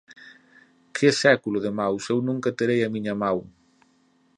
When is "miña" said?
2.95-3.15